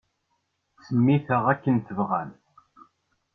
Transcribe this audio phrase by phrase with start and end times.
[0.85, 2.29] Semmit-aɣ akken tebɣam.